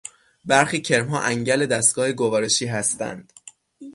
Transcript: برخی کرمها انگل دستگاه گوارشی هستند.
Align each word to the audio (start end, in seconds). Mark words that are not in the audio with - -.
برخی 0.45 0.81
کرمها 0.81 1.21
انگل 1.21 1.65
دستگاه 1.65 2.11
گوارشی 2.11 2.65
هستند. 2.65 3.33